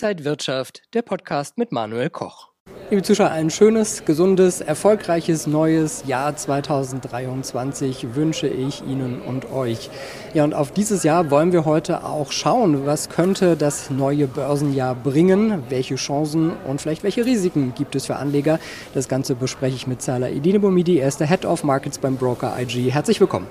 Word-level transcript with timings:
Inside 0.00 0.24
Wirtschaft, 0.24 0.82
der 0.94 1.02
Podcast 1.02 1.58
mit 1.58 1.72
Manuel 1.72 2.08
Koch. 2.08 2.50
Liebe 2.88 3.02
Zuschauer, 3.02 3.30
ein 3.30 3.50
schönes, 3.50 4.04
gesundes, 4.04 4.60
erfolgreiches 4.60 5.48
neues 5.48 6.04
Jahr 6.06 6.36
2023 6.36 8.14
wünsche 8.14 8.46
ich 8.46 8.84
Ihnen 8.86 9.20
und 9.20 9.50
euch. 9.50 9.90
Ja, 10.34 10.44
und 10.44 10.54
auf 10.54 10.70
dieses 10.70 11.02
Jahr 11.02 11.32
wollen 11.32 11.50
wir 11.50 11.64
heute 11.64 12.04
auch 12.04 12.30
schauen, 12.30 12.86
was 12.86 13.08
könnte 13.08 13.56
das 13.56 13.90
neue 13.90 14.28
Börsenjahr 14.28 14.94
bringen, 14.94 15.64
welche 15.68 15.96
Chancen 15.96 16.52
und 16.68 16.80
vielleicht 16.80 17.02
welche 17.02 17.26
Risiken 17.26 17.74
gibt 17.74 17.96
es 17.96 18.06
für 18.06 18.14
Anleger. 18.14 18.60
Das 18.94 19.08
Ganze 19.08 19.34
bespreche 19.34 19.74
ich 19.74 19.88
mit 19.88 20.00
Salah 20.00 20.28
Idine 20.28 20.60
Bomidi, 20.60 21.00
er 21.00 21.08
ist 21.08 21.18
der 21.18 21.26
Head 21.26 21.44
of 21.44 21.64
Markets 21.64 21.98
beim 21.98 22.16
Broker 22.16 22.56
IG. 22.56 22.92
Herzlich 22.92 23.18
willkommen. 23.18 23.48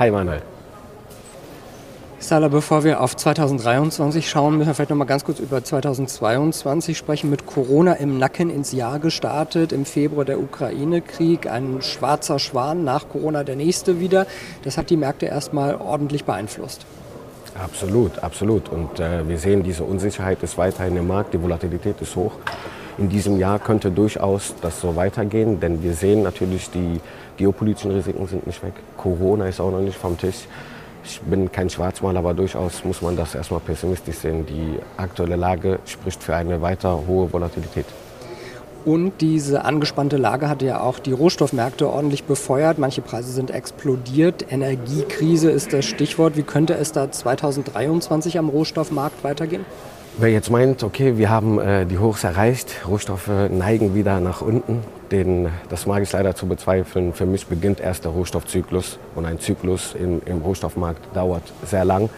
Hi 0.00 0.10
Manuel. 0.10 0.42
Salah, 2.18 2.48
bevor 2.48 2.82
wir 2.82 3.02
auf 3.02 3.14
2023 3.14 4.28
schauen, 4.28 4.56
müssen 4.56 4.68
wir 4.68 4.74
vielleicht 4.74 4.88
noch 4.88 4.96
mal 4.96 5.04
ganz 5.04 5.22
kurz 5.22 5.38
über 5.38 5.62
2022 5.62 6.96
sprechen. 6.96 7.28
Mit 7.28 7.44
Corona 7.44 7.92
im 7.92 8.18
Nacken 8.18 8.48
ins 8.48 8.72
Jahr 8.72 8.98
gestartet, 8.98 9.70
im 9.70 9.84
Februar 9.84 10.24
der 10.24 10.40
Ukraine-Krieg, 10.40 11.46
ein 11.46 11.82
schwarzer 11.82 12.38
Schwan, 12.38 12.84
nach 12.84 13.10
Corona 13.10 13.44
der 13.44 13.54
nächste 13.54 14.00
wieder. 14.00 14.26
Das 14.64 14.78
hat 14.78 14.88
die 14.88 14.96
Märkte 14.96 15.26
erstmal 15.26 15.76
ordentlich 15.76 16.24
beeinflusst. 16.24 16.86
Absolut, 17.62 18.18
absolut. 18.20 18.70
Und 18.70 18.98
äh, 18.98 19.28
wir 19.28 19.38
sehen, 19.38 19.62
diese 19.62 19.84
Unsicherheit 19.84 20.42
ist 20.42 20.56
weiterhin 20.56 20.96
im 20.96 21.06
Markt, 21.06 21.34
die 21.34 21.42
Volatilität 21.42 22.00
ist 22.00 22.16
hoch. 22.16 22.32
In 22.96 23.10
diesem 23.10 23.38
Jahr 23.38 23.58
könnte 23.58 23.90
durchaus 23.90 24.54
das 24.62 24.80
so 24.80 24.96
weitergehen, 24.96 25.60
denn 25.60 25.82
wir 25.82 25.92
sehen 25.92 26.22
natürlich, 26.22 26.70
die 26.70 26.98
geopolitischen 27.36 27.90
Risiken 27.90 28.26
sind 28.26 28.46
nicht 28.46 28.62
weg. 28.62 28.72
Corona 28.96 29.48
ist 29.48 29.60
auch 29.60 29.70
noch 29.70 29.80
nicht 29.80 29.98
vom 29.98 30.16
Tisch. 30.16 30.46
Ich 31.08 31.20
bin 31.20 31.52
kein 31.52 31.70
Schwarzmaler, 31.70 32.18
aber 32.18 32.34
durchaus 32.34 32.82
muss 32.84 33.00
man 33.00 33.16
das 33.16 33.36
erstmal 33.36 33.60
pessimistisch 33.60 34.16
sehen. 34.16 34.44
Die 34.44 34.80
aktuelle 34.96 35.36
Lage 35.36 35.78
spricht 35.84 36.20
für 36.20 36.34
eine 36.34 36.60
weiter 36.60 37.00
hohe 37.06 37.32
Volatilität. 37.32 37.86
Und 38.86 39.14
diese 39.20 39.64
angespannte 39.64 40.16
Lage 40.16 40.48
hat 40.48 40.62
ja 40.62 40.80
auch 40.80 41.00
die 41.00 41.10
Rohstoffmärkte 41.10 41.88
ordentlich 41.90 42.22
befeuert. 42.22 42.78
Manche 42.78 43.02
Preise 43.02 43.32
sind 43.32 43.50
explodiert. 43.50 44.46
Energiekrise 44.48 45.50
ist 45.50 45.72
das 45.72 45.84
Stichwort. 45.84 46.36
Wie 46.36 46.44
könnte 46.44 46.74
es 46.74 46.92
da 46.92 47.10
2023 47.10 48.38
am 48.38 48.48
Rohstoffmarkt 48.48 49.24
weitergehen? 49.24 49.66
Wer 50.18 50.30
jetzt 50.30 50.50
meint, 50.52 50.84
okay, 50.84 51.18
wir 51.18 51.30
haben 51.30 51.58
äh, 51.58 51.84
die 51.84 51.98
Hochs 51.98 52.22
erreicht, 52.22 52.86
Rohstoffe 52.86 53.28
neigen 53.50 53.96
wieder 53.96 54.20
nach 54.20 54.40
unten, 54.40 54.78
den, 55.10 55.48
das 55.68 55.86
mag 55.86 56.04
ich 56.04 56.12
leider 56.12 56.36
zu 56.36 56.46
bezweifeln. 56.46 57.12
Für 57.12 57.26
mich 57.26 57.48
beginnt 57.48 57.80
erst 57.80 58.04
der 58.04 58.12
Rohstoffzyklus 58.12 59.00
und 59.16 59.26
ein 59.26 59.40
Zyklus 59.40 59.96
im, 59.98 60.22
im 60.24 60.38
Rohstoffmarkt 60.42 61.14
dauert 61.14 61.42
sehr 61.64 61.84
lang. 61.84 62.08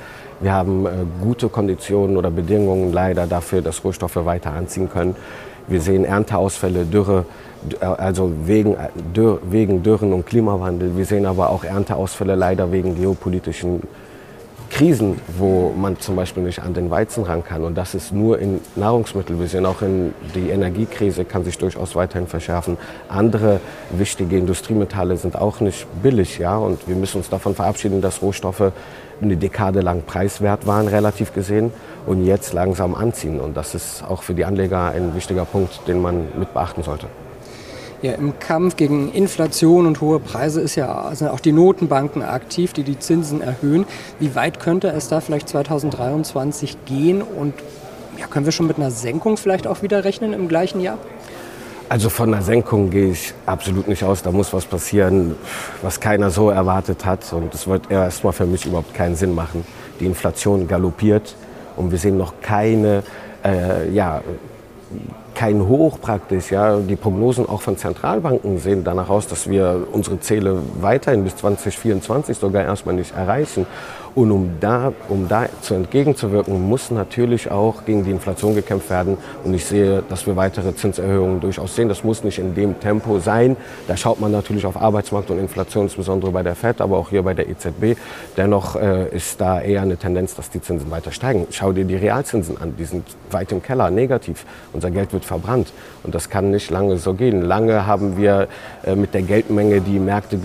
Wir 0.40 0.52
haben 0.52 0.86
äh, 0.86 0.90
gute 1.20 1.48
Konditionen 1.48 2.18
oder 2.18 2.30
Bedingungen 2.30 2.92
leider 2.92 3.26
dafür, 3.26 3.62
dass 3.62 3.82
Rohstoffe 3.82 4.16
weiter 4.16 4.52
anziehen 4.52 4.90
können. 4.90 5.16
Wir 5.68 5.80
sehen 5.80 6.04
Ernteausfälle, 6.04 6.84
Dürre, 6.84 7.24
äh, 7.80 7.84
also 7.84 8.32
wegen, 8.44 8.74
äh, 8.74 8.88
Dürr, 9.14 9.40
wegen 9.50 9.82
Dürren 9.82 10.12
und 10.12 10.26
Klimawandel. 10.26 10.96
Wir 10.96 11.04
sehen 11.04 11.26
aber 11.26 11.50
auch 11.50 11.64
Ernteausfälle 11.64 12.34
leider 12.34 12.72
wegen 12.72 12.96
geopolitischen 12.96 13.82
Krisen, 14.78 15.20
wo 15.36 15.74
man 15.76 15.98
zum 15.98 16.14
Beispiel 16.14 16.44
nicht 16.44 16.62
an 16.62 16.72
den 16.72 16.88
Weizen 16.88 17.24
ran 17.24 17.42
kann. 17.42 17.64
Und 17.64 17.74
das 17.74 17.96
ist 17.96 18.12
nur 18.12 18.38
in 18.38 18.60
Nahrungsmitteln. 18.76 19.40
Wir 19.40 19.48
sehen 19.48 19.66
auch 19.66 19.82
in 19.82 20.14
die 20.36 20.50
Energiekrise 20.50 21.24
kann 21.24 21.42
sich 21.42 21.58
durchaus 21.58 21.96
weiterhin 21.96 22.28
verschärfen. 22.28 22.76
Andere 23.08 23.58
wichtige 23.90 24.38
Industriemetalle 24.38 25.16
sind 25.16 25.34
auch 25.34 25.58
nicht 25.58 25.84
billig, 26.00 26.38
ja. 26.38 26.56
Und 26.56 26.86
wir 26.86 26.94
müssen 26.94 27.16
uns 27.16 27.28
davon 27.28 27.56
verabschieden, 27.56 28.00
dass 28.00 28.22
Rohstoffe 28.22 28.70
eine 29.20 29.36
Dekade 29.36 29.80
lang 29.80 30.02
preiswert 30.02 30.64
waren, 30.68 30.86
relativ 30.86 31.34
gesehen, 31.34 31.72
und 32.06 32.24
jetzt 32.24 32.52
langsam 32.52 32.94
anziehen. 32.94 33.40
Und 33.40 33.56
das 33.56 33.74
ist 33.74 34.04
auch 34.08 34.22
für 34.22 34.34
die 34.34 34.44
Anleger 34.44 34.92
ein 34.92 35.12
wichtiger 35.16 35.44
Punkt, 35.44 35.88
den 35.88 36.00
man 36.00 36.28
mit 36.38 36.54
beachten 36.54 36.84
sollte. 36.84 37.08
Ja, 38.00 38.12
Im 38.12 38.38
Kampf 38.38 38.76
gegen 38.76 39.10
Inflation 39.10 39.84
und 39.84 40.00
hohe 40.00 40.20
Preise 40.20 40.60
ist 40.60 40.76
ja, 40.76 41.10
sind 41.14 41.28
auch 41.28 41.40
die 41.40 41.50
Notenbanken 41.50 42.22
aktiv, 42.22 42.72
die 42.72 42.84
die 42.84 42.96
Zinsen 42.96 43.40
erhöhen. 43.40 43.86
Wie 44.20 44.36
weit 44.36 44.60
könnte 44.60 44.88
es 44.88 45.08
da 45.08 45.20
vielleicht 45.20 45.48
2023 45.48 46.84
gehen 46.84 47.22
und 47.22 47.54
ja, 48.16 48.28
können 48.28 48.44
wir 48.44 48.52
schon 48.52 48.68
mit 48.68 48.76
einer 48.76 48.92
Senkung 48.92 49.36
vielleicht 49.36 49.66
auch 49.66 49.82
wieder 49.82 50.04
rechnen 50.04 50.32
im 50.32 50.46
gleichen 50.46 50.80
Jahr? 50.80 50.98
Also 51.88 52.08
von 52.08 52.32
einer 52.32 52.42
Senkung 52.44 52.90
gehe 52.90 53.10
ich 53.10 53.34
absolut 53.46 53.88
nicht 53.88 54.04
aus. 54.04 54.22
Da 54.22 54.30
muss 54.30 54.52
was 54.52 54.66
passieren, 54.66 55.34
was 55.82 55.98
keiner 55.98 56.30
so 56.30 56.50
erwartet 56.50 57.04
hat. 57.04 57.32
Und 57.32 57.52
es 57.52 57.66
wird 57.66 57.90
erstmal 57.90 58.32
für 58.32 58.46
mich 58.46 58.64
überhaupt 58.64 58.94
keinen 58.94 59.16
Sinn 59.16 59.34
machen. 59.34 59.64
Die 59.98 60.06
Inflation 60.06 60.68
galoppiert 60.68 61.34
und 61.76 61.90
wir 61.90 61.98
sehen 61.98 62.16
noch 62.16 62.34
keine 62.42 63.02
äh, 63.44 63.90
ja, 63.90 64.20
kein 65.38 65.68
Hoch 65.68 66.00
praktisch. 66.00 66.50
Ja. 66.50 66.78
Die 66.78 66.96
Prognosen 66.96 67.48
auch 67.48 67.62
von 67.62 67.76
Zentralbanken 67.76 68.58
sehen 68.58 68.82
danach 68.82 69.08
aus, 69.08 69.28
dass 69.28 69.48
wir 69.48 69.86
unsere 69.92 70.18
Ziele 70.18 70.58
weiterhin 70.80 71.22
bis 71.22 71.36
2024 71.36 72.36
sogar 72.36 72.64
erstmal 72.64 72.96
nicht 72.96 73.14
erreichen. 73.14 73.64
Und 74.18 74.32
um 74.32 74.50
da, 74.58 74.92
um 75.08 75.28
da 75.28 75.46
zu 75.60 75.74
entgegenzuwirken, 75.74 76.68
muss 76.68 76.90
natürlich 76.90 77.52
auch 77.52 77.84
gegen 77.84 78.02
die 78.02 78.10
Inflation 78.10 78.56
gekämpft 78.56 78.90
werden. 78.90 79.16
Und 79.44 79.54
ich 79.54 79.64
sehe, 79.64 80.02
dass 80.08 80.26
wir 80.26 80.34
weitere 80.34 80.74
Zinserhöhungen 80.74 81.38
durchaus 81.40 81.76
sehen. 81.76 81.88
Das 81.88 82.02
muss 82.02 82.24
nicht 82.24 82.40
in 82.40 82.52
dem 82.56 82.80
Tempo 82.80 83.20
sein. 83.20 83.56
Da 83.86 83.96
schaut 83.96 84.18
man 84.18 84.32
natürlich 84.32 84.66
auf 84.66 84.76
Arbeitsmarkt 84.76 85.30
und 85.30 85.38
Inflation, 85.38 85.84
insbesondere 85.84 86.32
bei 86.32 86.42
der 86.42 86.56
FED, 86.56 86.80
aber 86.80 86.96
auch 86.96 87.10
hier 87.10 87.22
bei 87.22 87.34
der 87.34 87.48
EZB. 87.48 87.96
Dennoch 88.36 88.74
äh, 88.74 89.08
ist 89.14 89.40
da 89.40 89.60
eher 89.60 89.82
eine 89.82 89.96
Tendenz, 89.96 90.34
dass 90.34 90.50
die 90.50 90.60
Zinsen 90.60 90.90
weiter 90.90 91.12
steigen. 91.12 91.46
Schau 91.52 91.70
dir 91.70 91.84
die 91.84 91.94
Realzinsen 91.94 92.60
an. 92.60 92.74
Die 92.76 92.86
sind 92.86 93.04
weit 93.30 93.52
im 93.52 93.62
Keller, 93.62 93.88
negativ. 93.88 94.44
Unser 94.72 94.90
Geld 94.90 95.12
wird 95.12 95.24
verbrannt. 95.28 95.72
Und 96.02 96.14
das 96.14 96.28
kann 96.28 96.50
nicht 96.50 96.70
lange 96.70 96.98
so 96.98 97.14
gehen. 97.14 97.42
Lange 97.42 97.86
haben 97.86 98.16
wir 98.16 98.48
äh, 98.84 98.96
mit 98.96 99.14
der 99.14 99.22
Geldmenge 99.22 99.80
die 99.80 100.00
Märkte 100.00 100.38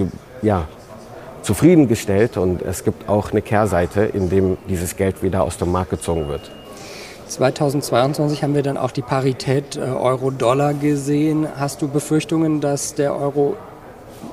ja, 0.43 0.67
zufriedengestellt 1.41 2.37
und 2.37 2.61
es 2.61 2.83
gibt 2.83 3.09
auch 3.09 3.31
eine 3.31 3.41
Kehrseite, 3.41 4.01
in 4.01 4.29
dem 4.29 4.57
dieses 4.69 4.95
Geld 4.95 5.23
wieder 5.23 5.43
aus 5.43 5.57
dem 5.57 5.71
Markt 5.71 5.91
gezogen 5.91 6.27
wird. 6.29 6.51
2022 7.27 8.43
haben 8.43 8.53
wir 8.53 8.63
dann 8.63 8.77
auch 8.77 8.91
die 8.91 9.01
Parität 9.01 9.75
äh, 9.75 9.79
Euro-Dollar 9.79 10.73
gesehen. 10.73 11.47
Hast 11.57 11.81
du 11.81 11.87
Befürchtungen, 11.87 12.61
dass 12.61 12.93
der 12.93 13.15
Euro 13.15 13.55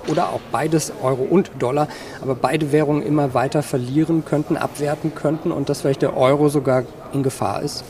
oder 0.06 0.28
auch 0.28 0.40
beides 0.52 0.92
Euro 1.02 1.22
und 1.22 1.50
Dollar, 1.58 1.88
aber 2.22 2.34
beide 2.34 2.72
Währungen 2.72 3.02
immer 3.02 3.34
weiter 3.34 3.62
verlieren 3.62 4.24
könnten, 4.24 4.56
abwerten 4.56 5.14
könnten 5.14 5.50
und 5.52 5.68
dass 5.68 5.80
vielleicht 5.80 6.02
der 6.02 6.16
Euro 6.16 6.48
sogar 6.48 6.84
in 7.12 7.22
Gefahr 7.22 7.62
ist? 7.62 7.84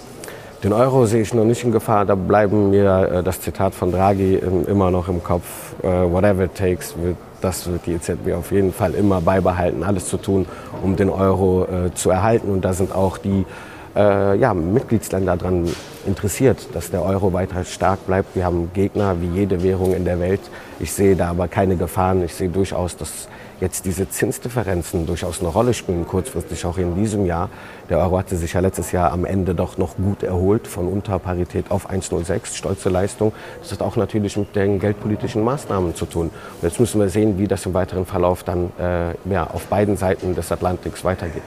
Den 0.63 0.75
Euro 0.75 1.07
sehe 1.07 1.23
ich 1.23 1.33
noch 1.33 1.45
nicht 1.45 1.65
in 1.65 1.73
Gefahr. 1.73 2.05
Da 2.05 2.15
bleiben 2.15 2.69
mir 2.69 3.09
äh, 3.11 3.23
das 3.23 3.41
Zitat 3.41 3.75
von 3.75 3.93
Draghi 3.93 4.35
immer 4.67 4.91
noch 4.91 5.09
im 5.09 5.25
Kopf. 5.25 5.73
Äh, 5.83 5.87
whatever 5.87 6.45
it 6.45 6.55
takes, 6.55 6.95
das 7.41 7.67
wird 7.67 7.87
die 7.87 7.93
EZB 7.93 8.35
auf 8.39 8.53
jeden 8.53 8.71
Fall 8.71 8.95
immer 8.95 9.23
beibehalten, 9.23 9.83
alles 9.83 10.07
zu 10.09 10.19
tun, 10.19 10.45
um 10.83 10.97
den 10.97 11.09
Euro 11.09 11.65
äh, 11.65 11.95
zu 11.95 12.11
erhalten. 12.11 12.51
Und 12.51 12.65
da 12.65 12.75
sind 12.75 12.95
auch 12.95 13.19
die 13.19 13.45
ja, 13.93 14.55
Mitgliedsländer 14.55 15.37
daran 15.37 15.69
interessiert, 16.07 16.69
dass 16.75 16.93
der 16.93 17.05
Euro 17.05 17.33
weiter 17.33 17.65
stark 17.65 18.07
bleibt. 18.07 18.37
Wir 18.37 18.45
haben 18.45 18.71
Gegner 18.73 19.21
wie 19.21 19.27
jede 19.27 19.65
Währung 19.65 19.95
in 19.95 20.05
der 20.05 20.21
Welt. 20.21 20.41
Ich 20.79 20.93
sehe 20.93 21.17
da 21.17 21.31
aber 21.31 21.49
keine 21.49 21.75
Gefahren. 21.75 22.23
Ich 22.23 22.33
sehe 22.33 22.49
durchaus, 22.49 22.97
dass 22.97 23.27
jetzt 23.61 23.85
diese 23.85 24.09
Zinsdifferenzen 24.09 25.07
durchaus 25.07 25.41
eine 25.41 25.49
Rolle 25.49 25.75
spielen, 25.75 26.07
kurzfristig 26.07 26.65
auch 26.65 26.79
in 26.79 26.95
diesem 26.95 27.27
Jahr. 27.27 27.51
Der 27.89 27.99
Euro 27.99 28.19
hatte 28.19 28.37
sich 28.37 28.55
ja 28.55 28.61
letztes 28.61 28.93
Jahr 28.93 29.13
am 29.13 29.25
Ende 29.25 29.55
doch 29.55 29.79
noch 29.79 29.97
gut 29.97 30.23
erholt 30.23 30.67
von 30.67 30.89
Unterparität 30.89 31.71
auf 31.71 31.91
1,06, 31.91 32.57
stolze 32.57 32.89
Leistung. 32.89 33.33
Das 33.61 33.73
hat 33.73 33.83
auch 33.83 33.97
natürlich 33.97 34.37
mit 34.37 34.57
den 34.57 34.81
geldpolitischen 34.81 35.45
Maßnahmen 35.45 35.95
zu 35.95 36.07
tun. 36.07 36.31
Und 36.61 36.63
jetzt 36.63 36.81
müssen 36.81 37.01
wir 37.01 37.09
sehen, 37.09 37.39
wie 37.39 37.47
das 37.47 37.67
im 37.67 37.75
weiteren 37.75 38.07
Verlauf 38.07 38.43
dann 38.43 38.71
äh, 38.79 39.15
ja, 39.31 39.47
auf 39.47 39.67
beiden 39.67 39.97
Seiten 39.97 40.35
des 40.35 40.51
Atlantiks 40.51 41.05
weitergeht. 41.05 41.43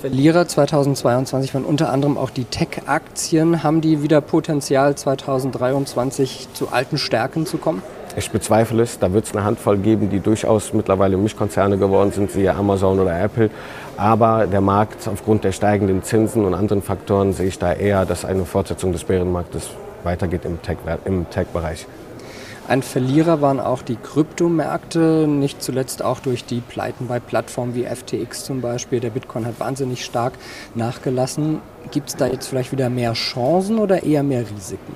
Verlierer 0.00 0.48
2022 0.48 1.52
waren 1.52 1.64
unter 1.64 1.92
anderem 1.92 2.16
auch 2.16 2.30
die 2.30 2.44
Tech-Aktien. 2.44 3.62
Haben 3.62 3.82
die 3.82 4.02
wieder 4.02 4.22
Potenzial 4.22 4.94
2023 4.94 6.48
zu 6.54 6.68
alten 6.68 6.96
Stärken 6.96 7.44
zu 7.44 7.58
kommen? 7.58 7.82
Ich 8.16 8.30
bezweifle 8.30 8.82
es. 8.82 8.98
Da 8.98 9.12
wird 9.12 9.26
es 9.26 9.32
eine 9.32 9.44
Handvoll 9.44 9.78
geben, 9.78 10.10
die 10.10 10.20
durchaus 10.20 10.72
mittlerweile 10.72 11.16
Mischkonzerne 11.16 11.78
geworden 11.78 12.10
sind, 12.12 12.30
siehe 12.30 12.54
Amazon 12.54 12.98
oder 12.98 13.18
Apple. 13.20 13.50
Aber 13.96 14.46
der 14.46 14.60
Markt 14.60 15.06
aufgrund 15.06 15.44
der 15.44 15.52
steigenden 15.52 16.02
Zinsen 16.02 16.44
und 16.44 16.54
anderen 16.54 16.82
Faktoren 16.82 17.32
sehe 17.32 17.46
ich 17.46 17.58
da 17.58 17.72
eher, 17.72 18.04
dass 18.06 18.24
eine 18.24 18.44
Fortsetzung 18.44 18.92
des 18.92 19.04
Bärenmarktes 19.04 19.70
weitergeht 20.02 20.42
im 20.44 20.60
Tech-Bereich. 21.30 21.86
Ein 22.68 22.82
Verlierer 22.82 23.40
waren 23.40 23.58
auch 23.58 23.82
die 23.82 23.96
Kryptomärkte, 23.96 25.26
nicht 25.26 25.60
zuletzt 25.60 26.04
auch 26.04 26.20
durch 26.20 26.44
die 26.44 26.60
Pleiten 26.60 27.08
bei 27.08 27.18
Plattformen 27.18 27.74
wie 27.74 27.84
FTX 27.84 28.44
zum 28.44 28.60
Beispiel. 28.60 29.00
Der 29.00 29.10
Bitcoin 29.10 29.44
hat 29.44 29.58
wahnsinnig 29.58 30.04
stark 30.04 30.34
nachgelassen. 30.74 31.58
Gibt 31.90 32.10
es 32.10 32.16
da 32.16 32.26
jetzt 32.26 32.46
vielleicht 32.46 32.70
wieder 32.70 32.88
mehr 32.88 33.12
Chancen 33.14 33.78
oder 33.78 34.04
eher 34.04 34.22
mehr 34.22 34.44
Risiken? 34.48 34.94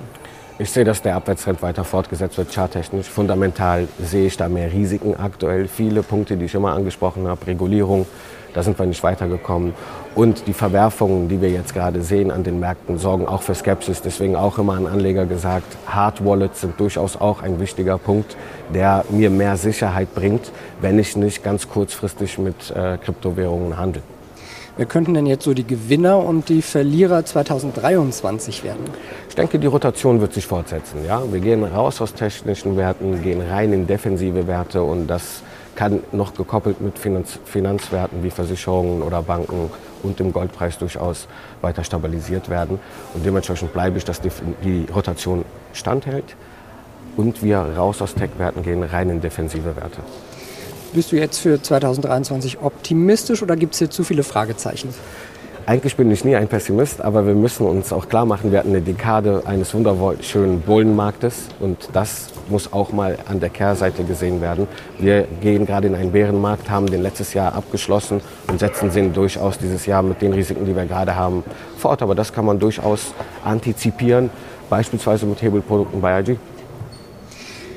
Ich 0.57 0.71
sehe, 0.71 0.85
dass 0.85 1.01
der 1.01 1.17
Abwärtstrend 1.17 1.61
weiter 1.61 1.83
fortgesetzt 1.83 2.37
wird, 2.37 2.53
charttechnisch. 2.53 3.09
Fundamental 3.09 3.89
sehe 4.01 4.27
ich 4.27 4.37
da 4.37 4.47
mehr 4.47 4.71
Risiken 4.71 5.13
aktuell. 5.13 5.67
Viele 5.67 6.01
Punkte, 6.01 6.37
die 6.37 6.45
ich 6.45 6.55
immer 6.55 6.71
angesprochen 6.71 7.27
habe, 7.27 7.45
Regulierung, 7.45 8.05
Da 8.53 8.63
sind 8.63 8.79
wir 8.79 8.85
nicht 8.85 9.03
weitergekommen. 9.03 9.73
Und 10.15 10.47
die 10.47 10.53
Verwerfungen, 10.53 11.27
die 11.27 11.41
wir 11.41 11.49
jetzt 11.49 11.73
gerade 11.73 12.01
sehen 12.01 12.31
an 12.31 12.45
den 12.45 12.57
Märkten, 12.61 12.97
sorgen 12.97 13.27
auch 13.27 13.41
für 13.41 13.53
Skepsis. 13.53 14.01
Deswegen 14.01 14.37
auch 14.37 14.57
immer 14.57 14.75
an 14.75 14.87
Anleger 14.87 15.25
gesagt, 15.25 15.75
Hard 15.87 16.23
Wallets 16.23 16.61
sind 16.61 16.79
durchaus 16.79 17.19
auch 17.19 17.43
ein 17.43 17.59
wichtiger 17.59 17.97
Punkt, 17.97 18.37
der 18.73 19.03
mir 19.09 19.29
mehr 19.29 19.57
Sicherheit 19.57 20.15
bringt, 20.15 20.53
wenn 20.79 20.97
ich 20.99 21.17
nicht 21.17 21.43
ganz 21.43 21.67
kurzfristig 21.67 22.37
mit 22.37 22.71
äh, 22.71 22.97
Kryptowährungen 22.97 23.77
handle. 23.77 24.03
Wer 24.77 24.85
könnten 24.85 25.13
denn 25.13 25.25
jetzt 25.25 25.45
so 25.45 25.53
die 25.53 25.65
Gewinner 25.65 26.17
und 26.17 26.49
die 26.49 26.61
Verlierer 26.61 27.23
2023 27.23 28.65
werden? 28.65 28.83
Ich 29.29 29.35
denke, 29.35 29.57
die 29.57 29.67
Rotation 29.67 30.19
wird 30.19 30.33
sich 30.33 30.45
fortsetzen. 30.45 31.05
Ja? 31.05 31.21
Wir 31.31 31.39
gehen 31.39 31.63
raus 31.63 32.01
aus 32.01 32.13
technischen 32.13 32.75
Werten, 32.75 33.21
gehen 33.21 33.39
rein 33.39 33.71
in 33.71 33.87
defensive 33.87 34.47
Werte 34.47 34.83
und 34.83 35.07
das 35.07 35.43
kann 35.75 36.01
noch 36.11 36.33
gekoppelt 36.33 36.81
mit 36.81 36.99
Finanz 36.99 37.39
Finanzwerten 37.45 38.21
wie 38.21 38.29
Versicherungen 38.29 39.01
oder 39.01 39.21
Banken 39.21 39.69
und 40.03 40.19
dem 40.19 40.33
Goldpreis 40.33 40.77
durchaus 40.77 41.27
weiter 41.61 41.85
stabilisiert 41.85 42.49
werden. 42.49 42.79
Und 43.13 43.25
dementsprechend 43.25 43.71
bleibe 43.71 43.97
ich, 43.97 44.03
dass 44.03 44.19
die, 44.19 44.29
die 44.63 44.85
Rotation 44.93 45.45
standhält 45.71 46.35
und 47.15 47.41
wir 47.41 47.59
raus 47.59 48.01
aus 48.01 48.13
Tech-Werten 48.13 48.61
gehen, 48.63 48.83
rein 48.83 49.09
in 49.09 49.21
defensive 49.21 49.77
Werte. 49.77 50.01
Bist 50.93 51.11
du 51.11 51.17
jetzt 51.17 51.39
für 51.39 51.61
2023 51.61 52.59
optimistisch 52.61 53.41
oder 53.43 53.55
gibt 53.55 53.73
es 53.73 53.79
hier 53.79 53.89
zu 53.89 54.03
viele 54.03 54.23
Fragezeichen? 54.23 54.93
Eigentlich 55.67 55.95
bin 55.95 56.11
ich 56.11 56.23
nie 56.23 56.35
ein 56.35 56.47
Pessimist, 56.47 57.01
aber 57.01 57.25
wir 57.25 57.33
müssen 57.33 57.65
uns 57.65 57.91
auch 57.91 58.07
klar 58.07 58.27
machen, 58.27 58.51
wir 58.51 58.59
hatten 58.59 58.69
eine 58.69 58.81
Dekade 58.81 59.41
eines 59.45 59.73
wunderschönen 59.73 60.61
Bullenmarktes 60.61 61.47
und 61.59 61.89
das 61.91 62.27
muss 62.49 62.71
auch 62.71 62.91
mal 62.91 63.17
an 63.27 63.39
der 63.39 63.49
Kehrseite 63.49 64.03
gesehen 64.03 64.41
werden. 64.41 64.67
Wir 64.99 65.27
gehen 65.41 65.65
gerade 65.65 65.87
in 65.87 65.95
einen 65.95 66.11
Bärenmarkt, 66.11 66.69
haben 66.69 66.85
den 66.85 67.01
letztes 67.01 67.33
Jahr 67.33 67.55
abgeschlossen 67.55 68.21
und 68.47 68.59
setzen 68.59 68.91
Sinn 68.91 69.11
durchaus 69.11 69.57
dieses 69.57 69.87
Jahr 69.87 70.03
mit 70.03 70.21
den 70.21 70.33
Risiken, 70.33 70.67
die 70.67 70.75
wir 70.75 70.85
gerade 70.85 71.15
haben, 71.15 71.43
fort. 71.79 72.03
Aber 72.03 72.13
das 72.13 72.31
kann 72.31 72.45
man 72.45 72.59
durchaus 72.59 73.13
antizipieren, 73.43 74.29
beispielsweise 74.69 75.25
mit 75.25 75.41
Hebelprodukten 75.41 75.99
bei 75.99 76.19
IG. 76.19 76.37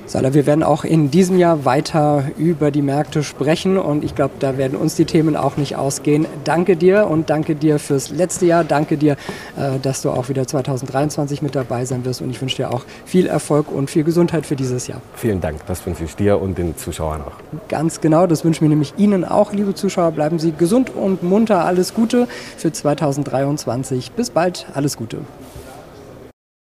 Salah, 0.08 0.32
wir 0.32 0.46
werden 0.46 0.62
auch 0.62 0.84
in 0.84 1.10
diesem 1.10 1.36
Jahr 1.36 1.66
weiter 1.66 2.24
über 2.38 2.70
die 2.70 2.80
Märkte 2.80 3.22
sprechen 3.22 3.76
und 3.76 4.02
ich 4.02 4.14
glaube, 4.14 4.32
da 4.38 4.56
werden 4.56 4.78
uns 4.78 4.94
die 4.94 5.04
Themen 5.04 5.36
auch 5.36 5.58
nicht 5.58 5.76
ausgehen. 5.76 6.24
Danke 6.44 6.76
dir 6.76 7.08
und 7.08 7.28
danke 7.28 7.54
dir 7.54 7.78
fürs 7.78 8.08
letzte 8.08 8.46
Jahr. 8.46 8.64
Danke 8.64 8.96
dir, 8.96 9.18
äh, 9.58 9.78
dass 9.82 10.00
du 10.00 10.08
auch 10.08 10.30
wieder 10.30 10.46
2023 10.46 11.42
mit 11.42 11.54
dabei 11.54 11.84
sein 11.84 12.06
wirst 12.06 12.22
und 12.22 12.30
ich 12.30 12.40
wünsche 12.40 12.56
dir 12.56 12.70
auch 12.72 12.86
viel 13.04 13.26
Erfolg 13.26 13.70
und 13.70 13.90
viel 13.90 14.02
Gesundheit 14.02 14.46
für 14.46 14.56
dieses 14.56 14.86
Jahr. 14.86 15.02
Vielen 15.14 15.42
Dank, 15.42 15.66
das 15.66 15.84
wünsche 15.84 16.04
ich 16.04 16.16
dir 16.16 16.40
und 16.40 16.56
den 16.56 16.74
Zuschauern 16.74 17.20
auch. 17.20 17.68
Ganz 17.68 18.00
genau, 18.00 18.26
das 18.26 18.46
wünschen 18.46 18.62
wir 18.62 18.70
nämlich 18.70 18.94
Ihnen 18.96 19.26
auch, 19.26 19.52
liebe 19.52 19.74
Zuschauer. 19.74 20.12
Bleiben 20.12 20.38
Sie 20.38 20.52
gesund 20.52 20.88
und 20.88 21.22
munter. 21.22 21.66
Alles 21.66 21.92
Gute 21.92 22.28
für 22.56 22.72
2023. 22.72 24.12
Bis 24.12 24.30
bald, 24.30 24.64
alles 24.72 24.96
Gute. 24.96 25.18